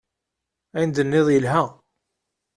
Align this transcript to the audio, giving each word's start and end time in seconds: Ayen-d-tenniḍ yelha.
Ayen-d-tenniḍ 0.75 1.27
yelha. 1.33 1.63